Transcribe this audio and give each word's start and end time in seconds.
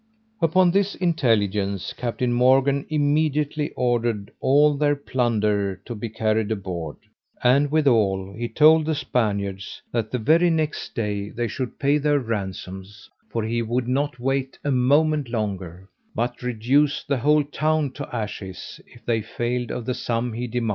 Upon 0.41 0.71
this 0.71 0.95
intelligence 0.95 1.93
Captain 1.93 2.33
Morgan 2.33 2.87
immediately 2.89 3.69
ordered 3.75 4.31
all 4.39 4.73
their 4.75 4.95
plunder 4.95 5.75
to 5.85 5.93
be 5.93 6.09
carried 6.09 6.49
aboard; 6.51 6.95
and 7.43 7.69
withal, 7.71 8.33
he 8.33 8.49
told 8.49 8.87
the 8.87 8.95
Spaniards, 8.95 9.79
that 9.91 10.09
the 10.09 10.17
very 10.17 10.49
next 10.49 10.95
day 10.95 11.29
they 11.29 11.47
should 11.47 11.77
pay 11.77 11.99
their 11.99 12.17
ransoms, 12.19 13.11
for 13.29 13.43
he 13.43 13.61
would 13.61 13.87
not 13.87 14.19
wait 14.19 14.57
a 14.63 14.71
moment 14.71 15.29
longer, 15.29 15.87
but 16.15 16.41
reduce 16.41 17.03
the 17.03 17.17
whole 17.19 17.43
town 17.43 17.91
to 17.91 18.15
ashes, 18.15 18.81
if 18.87 19.05
they 19.05 19.21
failed 19.21 19.69
of 19.69 19.85
the 19.85 19.93
sum 19.93 20.33
he 20.33 20.47
demanded. 20.47 20.69